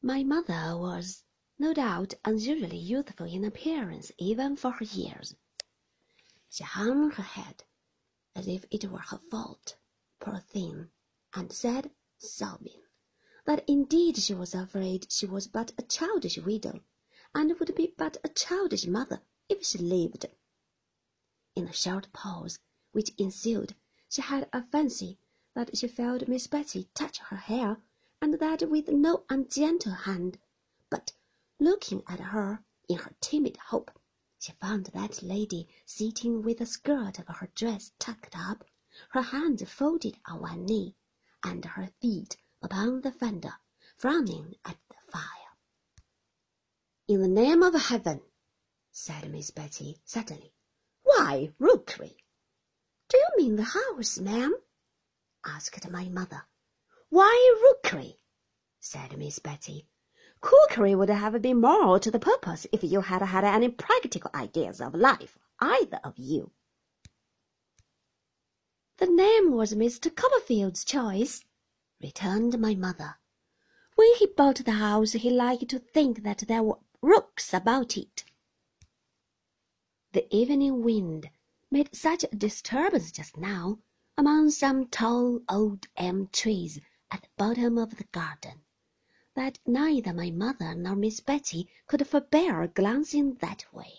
My 0.00 0.22
mother 0.22 0.76
was, 0.78 1.24
no 1.58 1.74
doubt, 1.74 2.14
unusually 2.24 2.76
youthful 2.78 3.26
in 3.26 3.44
appearance 3.44 4.12
even 4.16 4.54
for 4.54 4.70
her 4.70 4.84
years. 4.84 5.34
She 6.48 6.62
hung 6.62 7.10
her 7.10 7.22
head 7.24 7.64
as 8.32 8.46
if 8.46 8.64
it 8.70 8.88
were 8.92 9.00
her 9.00 9.18
fault, 9.18 9.74
poor 10.20 10.38
thing, 10.38 10.92
and 11.34 11.50
said, 11.52 11.90
sobbing, 12.16 12.80
that 13.44 13.68
indeed 13.68 14.18
she 14.18 14.34
was 14.34 14.54
afraid 14.54 15.10
she 15.10 15.26
was 15.26 15.48
but 15.48 15.72
a 15.76 15.82
childish 15.82 16.38
widow, 16.38 16.84
and 17.34 17.58
would 17.58 17.74
be 17.74 17.92
but 17.96 18.18
a 18.22 18.28
childish 18.28 18.86
mother 18.86 19.20
if 19.48 19.66
she 19.66 19.78
lived. 19.78 20.26
In 21.56 21.64
the 21.64 21.72
short 21.72 22.12
pause 22.12 22.60
which 22.92 23.10
ensued, 23.18 23.74
she 24.08 24.22
had 24.22 24.48
a 24.52 24.62
fancy 24.62 25.18
that 25.54 25.76
she 25.76 25.88
felt 25.88 26.28
Miss 26.28 26.46
Betsey 26.46 26.88
touch 26.94 27.18
her 27.18 27.36
hair, 27.36 27.82
and 28.20 28.34
that 28.40 28.68
with 28.68 28.88
no 28.88 29.24
ungentle 29.28 29.92
hand, 29.92 30.38
but 30.90 31.12
looking 31.60 32.02
at 32.08 32.18
her 32.18 32.64
in 32.88 32.98
her 32.98 33.14
timid 33.20 33.56
hope, 33.56 33.90
she 34.40 34.50
found 34.52 34.86
that 34.86 35.22
lady 35.22 35.68
sitting 35.86 36.42
with 36.42 36.58
the 36.58 36.66
skirt 36.66 37.20
of 37.20 37.28
her 37.28 37.46
dress 37.54 37.92
tucked 37.98 38.36
up, 38.36 38.64
her 39.10 39.22
hands 39.22 39.62
folded 39.70 40.18
on 40.26 40.40
one 40.40 40.64
knee, 40.64 40.96
and 41.44 41.64
her 41.64 41.92
feet 42.00 42.36
upon 42.60 43.00
the 43.02 43.12
fender, 43.12 43.54
frowning 43.96 44.56
at 44.64 44.76
the 44.88 45.12
fire. 45.12 45.56
In 47.06 47.20
the 47.22 47.28
name 47.28 47.62
of 47.62 47.74
heaven, 47.74 48.20
said 48.90 49.30
Miss 49.30 49.52
Betsey 49.52 50.00
suddenly, 50.04 50.52
why 51.04 51.52
rookery? 51.60 52.16
Do 53.08 53.16
you 53.16 53.28
mean 53.36 53.56
the 53.56 53.62
house, 53.62 54.18
ma'am? 54.18 54.56
asked 55.44 55.88
my 55.88 56.08
mother. 56.08 56.44
Why 57.10 57.58
rookery? 57.62 58.20
said 58.78 59.16
Miss 59.16 59.38
Betsey. 59.38 59.88
Cookery 60.40 60.94
would 60.94 61.08
have 61.08 61.40
been 61.40 61.60
more 61.60 61.98
to 61.98 62.10
the 62.10 62.18
purpose 62.18 62.66
if 62.70 62.84
you 62.84 63.00
had 63.00 63.22
had 63.22 63.44
any 63.44 63.70
practical 63.70 64.30
ideas 64.34 64.80
of 64.80 64.94
life, 64.94 65.38
either 65.58 66.00
of 66.04 66.18
you. 66.18 66.52
The 68.98 69.06
name 69.06 69.52
was 69.52 69.74
Mr. 69.74 70.14
Copperfield's 70.14 70.84
choice, 70.84 71.44
returned 72.00 72.58
my 72.60 72.74
mother. 72.74 73.16
When 73.96 74.14
he 74.16 74.26
bought 74.26 74.64
the 74.64 74.72
house, 74.72 75.12
he 75.12 75.30
liked 75.30 75.68
to 75.70 75.78
think 75.78 76.22
that 76.24 76.44
there 76.46 76.62
were 76.62 76.78
rooks 77.00 77.54
about 77.54 77.96
it. 77.96 78.24
The 80.12 80.32
evening 80.34 80.82
wind 80.82 81.30
made 81.70 81.96
such 81.96 82.24
a 82.24 82.36
disturbance 82.36 83.10
just 83.10 83.36
now 83.36 83.78
among 84.16 84.50
some 84.50 84.86
tall 84.88 85.40
old 85.48 85.88
elm 85.96 86.28
trees 86.32 86.80
at 87.10 87.22
the 87.22 87.28
bottom 87.38 87.78
of 87.78 87.96
the 87.96 88.04
garden 88.12 88.60
that 89.34 89.58
neither 89.64 90.12
my 90.12 90.30
mother 90.30 90.74
nor 90.74 90.94
Miss 90.94 91.20
Betsey 91.20 91.66
could 91.86 92.06
forbear 92.06 92.66
glancing 92.66 93.36
that 93.36 93.64
way. 93.72 93.94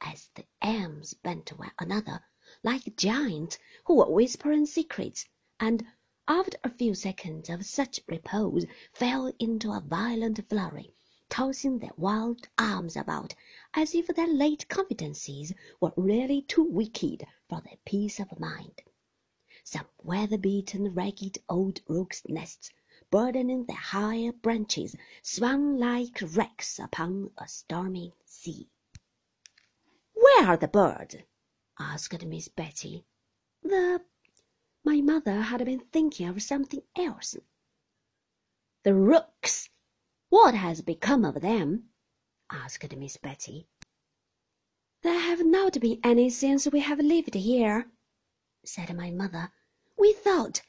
As 0.00 0.28
the 0.34 0.44
elms 0.62 1.14
bent 1.14 1.46
to 1.46 1.56
one 1.56 1.72
another 1.78 2.24
like 2.62 2.96
giants 2.96 3.58
who 3.86 3.94
were 3.96 4.08
whispering 4.08 4.66
secrets, 4.66 5.26
and 5.58 5.84
after 6.28 6.56
a 6.62 6.70
few 6.70 6.94
seconds 6.94 7.50
of 7.50 7.66
such 7.66 7.98
repose 8.06 8.66
fell 8.92 9.32
into 9.40 9.72
a 9.72 9.80
violent 9.80 10.48
flurry, 10.48 10.94
tossing 11.28 11.80
their 11.80 11.90
wild 11.96 12.48
arms 12.56 12.96
about 12.96 13.34
as 13.72 13.94
if 13.94 14.06
their 14.08 14.28
late 14.28 14.68
confidences 14.68 15.52
were 15.80 15.92
really 15.96 16.42
too 16.42 16.62
wicked 16.62 17.26
for 17.48 17.60
their 17.62 17.78
peace 17.84 18.20
of 18.20 18.38
mind. 18.38 18.82
Some 19.66 19.86
weather-beaten, 20.02 20.94
ragged 20.94 21.38
old 21.48 21.80
rook's 21.88 22.22
nests 22.28 22.70
burdening 23.10 23.64
their 23.64 23.76
higher 23.76 24.30
branches, 24.30 24.94
swung 25.22 25.78
like 25.78 26.18
wrecks 26.20 26.78
upon 26.78 27.30
a 27.38 27.48
stormy 27.48 28.12
sea. 28.26 28.68
Where 30.12 30.48
are 30.48 30.56
the 30.58 30.68
birds? 30.68 31.16
asked 31.78 32.24
Miss 32.26 32.48
Betsey. 32.48 33.06
The 33.62 34.04
my 34.84 35.00
mother 35.00 35.40
had 35.40 35.64
been 35.64 35.80
thinking 35.80 36.28
of 36.28 36.42
something 36.42 36.82
else. 36.94 37.36
The 38.82 38.94
rooks. 38.94 39.70
What 40.28 40.54
has 40.54 40.82
become 40.82 41.24
of 41.24 41.40
them? 41.40 41.88
asked 42.50 42.94
Miss 42.96 43.16
Betsey. 43.16 43.66
There 45.02 45.18
have 45.18 45.44
not 45.46 45.80
been 45.80 46.00
any 46.04 46.30
since 46.30 46.66
we 46.66 46.80
have 46.80 46.98
lived 46.98 47.34
here, 47.34 47.90
said 48.64 48.94
my 48.96 49.10
mother. 49.10 49.52
We 49.96 50.12
thought, 50.12 50.62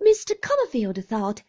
Mr. 0.00 0.38
Copperfield 0.40 1.04
thought, 1.04 1.42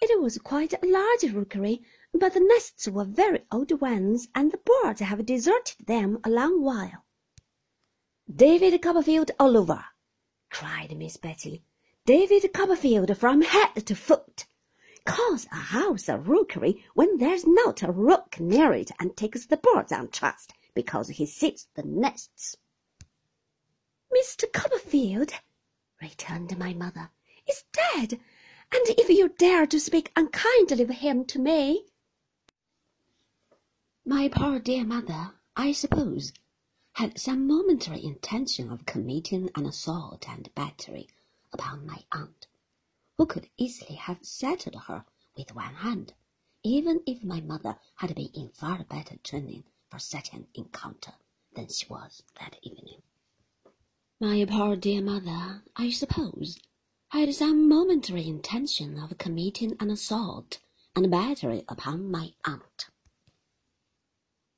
it 0.00 0.20
was 0.20 0.36
quite 0.38 0.74
a 0.74 0.86
large 0.86 1.32
rookery, 1.32 1.82
but 2.12 2.34
the 2.34 2.40
nests 2.40 2.86
were 2.88 3.04
very 3.04 3.44
old 3.50 3.80
ones, 3.80 4.28
and 4.34 4.52
the 4.52 4.58
birds 4.58 5.00
have 5.00 5.24
deserted 5.24 5.86
them 5.86 6.18
a 6.24 6.30
long 6.30 6.62
while. 6.62 7.04
David 8.30 8.80
Copperfield 8.82 9.30
all 9.38 9.56
over, 9.56 9.84
cried 10.50 10.96
Miss 10.96 11.16
Betsey. 11.16 11.62
David 12.06 12.52
Copperfield 12.52 13.16
from 13.16 13.40
head 13.40 13.86
to 13.86 13.94
foot. 13.94 14.46
Calls 15.06 15.46
a 15.52 15.56
house 15.56 16.08
a 16.08 16.18
rookery 16.18 16.84
when 16.92 17.16
there's 17.16 17.46
not 17.46 17.82
a 17.82 17.90
rook 17.90 18.38
near 18.38 18.72
it 18.72 18.90
and 18.98 19.16
takes 19.16 19.46
the 19.46 19.56
birds 19.56 19.90
on 19.90 20.08
trust 20.08 20.52
because 20.74 21.08
he 21.08 21.24
sees 21.24 21.66
the 21.74 21.82
nests. 21.82 22.56
Mr. 24.12 24.52
Copperfield, 24.52 25.32
returned 26.04 26.58
my 26.58 26.74
mother, 26.74 27.10
is 27.48 27.64
dead 27.72 28.12
and 28.70 28.88
if 28.88 29.08
you 29.08 29.26
dare 29.26 29.66
to 29.66 29.80
speak 29.80 30.12
unkindly 30.14 30.82
of 30.82 30.90
him 30.90 31.24
to 31.24 31.38
me. 31.38 31.86
My 34.04 34.28
poor 34.28 34.58
dear 34.58 34.84
mother, 34.84 35.34
I 35.56 35.72
suppose, 35.72 36.34
had 36.92 37.18
some 37.18 37.46
momentary 37.46 38.04
intention 38.04 38.70
of 38.70 38.84
committing 38.84 39.48
an 39.54 39.64
assault 39.64 40.28
and 40.28 40.54
battery 40.54 41.08
upon 41.54 41.86
my 41.86 42.04
aunt, 42.12 42.48
who 43.16 43.24
could 43.24 43.48
easily 43.56 43.94
have 43.94 44.26
settled 44.26 44.74
her 44.82 45.06
with 45.38 45.54
one 45.54 45.76
hand, 45.76 46.12
even 46.62 47.00
if 47.06 47.24
my 47.24 47.40
mother 47.40 47.78
had 47.94 48.14
been 48.14 48.30
in 48.34 48.50
far 48.50 48.84
better 48.84 49.16
training 49.24 49.64
for 49.88 49.98
such 49.98 50.34
an 50.34 50.48
encounter 50.52 51.14
than 51.54 51.68
she 51.68 51.86
was 51.86 52.22
that 52.40 52.58
evening. 52.62 53.00
My 54.20 54.44
poor 54.44 54.76
dear 54.76 55.02
mother, 55.02 55.64
I 55.74 55.90
suppose, 55.90 56.60
had 57.08 57.34
some 57.34 57.68
momentary 57.68 58.28
intention 58.28 58.96
of 58.96 59.18
committing 59.18 59.76
an 59.80 59.90
assault 59.90 60.60
and 60.94 61.10
battery 61.10 61.64
upon 61.66 62.12
my 62.12 62.32
aunt, 62.44 62.90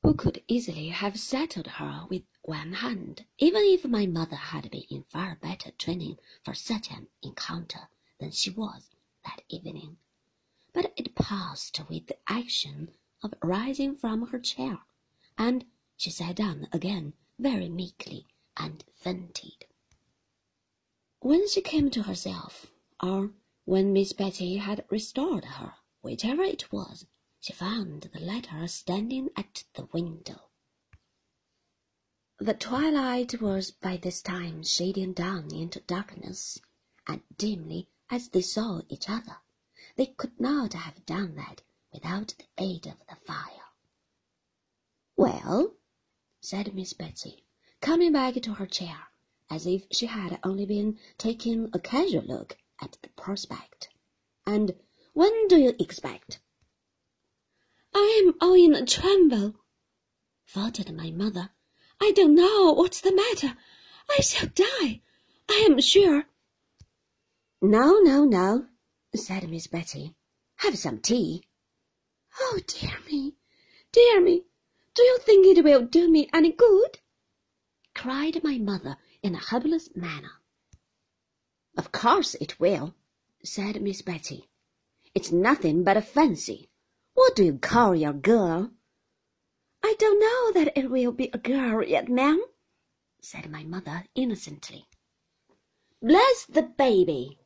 who 0.02 0.12
could 0.12 0.44
easily 0.46 0.90
have 0.90 1.18
settled 1.18 1.68
her 1.68 2.06
with 2.10 2.24
one 2.42 2.74
hand, 2.74 3.24
even 3.38 3.62
if 3.64 3.86
my 3.86 4.04
mother 4.04 4.36
had 4.36 4.70
been 4.70 4.84
in 4.90 5.04
far 5.04 5.36
better 5.36 5.70
training 5.70 6.18
for 6.44 6.52
such 6.52 6.90
an 6.90 7.08
encounter 7.22 7.88
than 8.20 8.32
she 8.32 8.50
was 8.50 8.90
that 9.24 9.42
evening. 9.48 9.96
But 10.74 10.92
it 10.98 11.14
passed 11.14 11.80
with 11.88 12.08
the 12.08 12.18
action 12.30 12.94
of 13.22 13.32
rising 13.42 13.96
from 13.96 14.26
her 14.28 14.38
chair, 14.38 14.80
and 15.38 15.64
she 15.96 16.10
sat 16.10 16.36
down 16.36 16.68
again 16.74 17.14
very 17.38 17.70
meekly 17.70 18.26
and 18.56 18.84
fainted. 18.94 19.66
When 21.20 21.48
she 21.48 21.60
came 21.60 21.90
to 21.90 22.02
herself, 22.02 22.66
or 23.02 23.32
when 23.64 23.92
Miss 23.92 24.12
Betsey 24.12 24.56
had 24.56 24.84
restored 24.90 25.44
her, 25.44 25.74
whichever 26.02 26.42
it 26.42 26.72
was, 26.72 27.06
she 27.40 27.52
found 27.52 28.02
the 28.12 28.20
letter 28.20 28.66
standing 28.66 29.30
at 29.36 29.64
the 29.74 29.86
window. 29.92 30.50
The 32.38 32.54
twilight 32.54 33.40
was 33.40 33.70
by 33.70 33.96
this 33.96 34.20
time 34.20 34.62
shading 34.62 35.14
down 35.14 35.54
into 35.54 35.80
darkness, 35.80 36.58
and 37.06 37.22
dimly 37.36 37.88
as 38.10 38.28
they 38.28 38.42
saw 38.42 38.82
each 38.88 39.08
other, 39.08 39.38
they 39.96 40.06
could 40.06 40.38
not 40.38 40.74
have 40.74 41.06
done 41.06 41.34
that 41.36 41.62
without 41.92 42.34
the 42.36 42.44
aid 42.58 42.86
of 42.86 42.98
the 43.08 43.16
fire. 43.24 43.72
Well, 45.16 45.76
said 46.40 46.74
Miss 46.74 46.92
Betty, 46.92 47.45
coming 47.86 48.10
back 48.10 48.34
to 48.34 48.54
her 48.54 48.66
chair 48.66 48.98
as 49.48 49.64
if 49.64 49.84
she 49.92 50.06
had 50.06 50.40
only 50.42 50.66
been 50.66 50.98
taking 51.18 51.70
a 51.72 51.78
casual 51.78 52.24
look 52.24 52.56
at 52.82 52.98
the 53.00 53.08
prospect. 53.10 53.88
And 54.44 54.74
when 55.12 55.46
do 55.46 55.56
you 55.56 55.72
expect? 55.78 56.40
I 57.94 58.24
am 58.24 58.34
all 58.40 58.54
in 58.54 58.74
a 58.74 58.84
tremble, 58.84 59.54
faltered 60.44 60.92
my 60.92 61.12
mother. 61.12 61.50
I 62.00 62.10
don't 62.10 62.34
know 62.34 62.72
what's 62.72 63.00
the 63.00 63.14
matter. 63.14 63.56
I 64.10 64.20
shall 64.20 64.48
die, 64.48 65.02
I 65.48 65.68
am 65.70 65.80
sure. 65.80 66.24
No, 67.62 68.00
no, 68.00 68.24
no, 68.24 68.66
said 69.14 69.48
Miss 69.48 69.68
Betsey. 69.68 70.16
Have 70.56 70.76
some 70.76 70.98
tea. 70.98 71.44
Oh, 72.40 72.58
dear 72.66 72.98
me, 73.08 73.36
dear 73.92 74.20
me, 74.20 74.42
do 74.96 75.04
you 75.04 75.18
think 75.20 75.46
it 75.46 75.62
will 75.62 75.82
do 75.82 76.10
me 76.10 76.28
any 76.32 76.50
good? 76.50 76.98
Cried 78.06 78.44
my 78.44 78.56
mother 78.56 78.98
in 79.20 79.34
a 79.34 79.44
helpless 79.44 79.88
manner. 79.96 80.40
Of 81.76 81.90
course 81.90 82.36
it 82.36 82.60
will, 82.60 82.94
said 83.42 83.82
Miss 83.82 84.00
Betsey. 84.00 84.48
It's 85.12 85.32
nothing 85.32 85.82
but 85.82 85.96
a 85.96 86.00
fancy. 86.00 86.70
What 87.14 87.34
do 87.34 87.44
you 87.44 87.58
call 87.58 87.96
your 87.96 88.12
girl? 88.12 88.70
I 89.82 89.96
don't 89.98 90.20
know 90.20 90.52
that 90.52 90.78
it 90.78 90.88
will 90.88 91.10
be 91.10 91.30
a 91.32 91.38
girl 91.38 91.82
yet, 91.82 92.08
ma'am, 92.08 92.40
said 93.20 93.50
my 93.50 93.64
mother 93.64 94.04
innocently. 94.14 94.86
Bless 96.00 96.46
the 96.46 96.62
baby! 96.62 97.40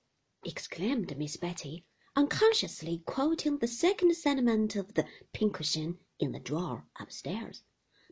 exclaimed 0.45 1.17
Miss 1.17 1.39
Betsey, 1.39 1.87
unconsciously 2.15 2.99
quoting 3.07 3.57
the 3.61 3.67
second 3.67 4.15
sentiment 4.15 4.77
of 4.77 4.93
the 4.93 5.07
pincushion 5.33 6.01
in 6.19 6.33
the 6.33 6.39
drawer 6.39 6.85
upstairs, 7.01 7.63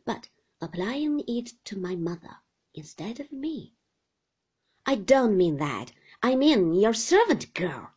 but 0.03 0.29
applying 0.61 1.21
it 1.27 1.53
to 1.65 1.77
my 1.77 1.95
mother 1.95 2.37
instead 2.73 3.19
of 3.19 3.31
me. 3.31 3.73
I 4.85 4.95
don't 4.95 5.37
mean 5.37 5.57
that. 5.57 5.91
I 6.21 6.35
mean 6.35 6.73
your 6.73 6.93
servant 6.93 7.53
girl. 7.53 7.91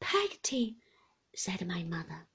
Peggotty, 0.00 0.76
said 1.34 1.66
my 1.66 1.82
mother. 1.82 2.26